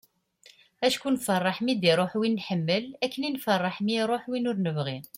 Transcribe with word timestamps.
acku 0.87 1.07
nfeṛṛeḥ 1.15 1.57
mi 1.65 1.73
d-iruḥ 1.75 2.11
win 2.19 2.37
nḥemmel 2.39 2.85
akken 3.05 3.27
i 3.27 3.29
nfeṛṛeḥ 3.31 3.75
mi 3.85 3.93
iruḥ 4.01 4.23
win 4.29 4.49
ur 4.51 4.57
nebɣi 4.59 4.97